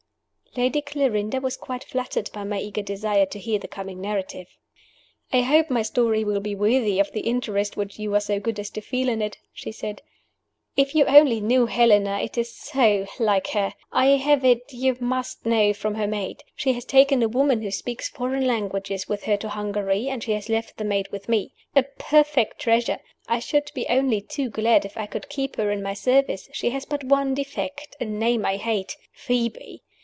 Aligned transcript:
Lady 0.57 0.81
Clarinda 0.81 1.39
was 1.39 1.55
quite 1.55 1.81
flattered 1.81 2.29
by 2.33 2.43
my 2.43 2.59
eager 2.59 2.81
desire 2.81 3.25
to 3.25 3.39
hear 3.39 3.57
the 3.57 3.69
coming 3.69 4.01
narrative. 4.01 4.47
"I 5.31 5.43
hope 5.43 5.69
my 5.69 5.81
story 5.81 6.25
will 6.25 6.41
be 6.41 6.55
worthy 6.55 6.99
of 6.99 7.09
the 7.13 7.21
interest 7.21 7.77
which 7.77 7.97
you 7.97 8.13
are 8.15 8.19
so 8.19 8.37
good 8.37 8.59
as 8.59 8.69
to 8.71 8.81
feel 8.81 9.07
in 9.07 9.21
it," 9.21 9.37
she 9.53 9.71
said. 9.71 10.01
"If 10.75 10.93
you 10.93 11.05
only 11.05 11.39
knew 11.39 11.67
Helena 11.67 12.19
it 12.19 12.37
is 12.37 12.53
so 12.53 13.05
like 13.17 13.47
her! 13.51 13.73
I 13.93 14.07
have 14.17 14.43
it, 14.43 14.73
you 14.73 14.97
must 14.99 15.45
know, 15.45 15.71
from 15.73 15.95
her 15.95 16.05
maid. 16.07 16.43
She 16.53 16.73
has 16.73 16.83
taken 16.83 17.23
a 17.23 17.29
woman 17.29 17.61
who 17.61 17.71
speaks 17.71 18.09
foreign 18.09 18.45
languages 18.45 19.07
with 19.07 19.23
her 19.23 19.37
to 19.37 19.47
Hungary 19.47 20.09
and 20.09 20.21
she 20.21 20.33
has 20.33 20.49
left 20.49 20.75
the 20.75 20.83
maid 20.83 21.07
with 21.13 21.29
me. 21.29 21.53
A 21.77 21.83
perfect 21.97 22.59
treasure! 22.59 22.97
I 23.25 23.39
should 23.39 23.71
be 23.73 23.87
only 23.87 24.19
too 24.19 24.49
glad 24.49 24.83
if 24.83 24.97
I 24.97 25.05
could 25.05 25.29
keep 25.29 25.55
her 25.55 25.71
in 25.71 25.81
my 25.81 25.93
service: 25.93 26.49
she 26.51 26.71
has 26.71 26.83
but 26.83 27.05
one 27.05 27.33
defect, 27.35 27.95
a 28.01 28.03
name 28.05 28.45
I 28.45 28.57
hate 28.57 28.97
Phoebe. 29.13 29.83